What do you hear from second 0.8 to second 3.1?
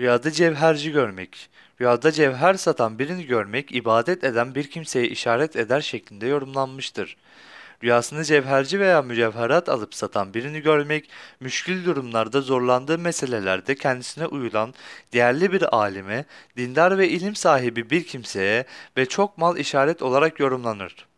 görmek. Rüyada cevher satan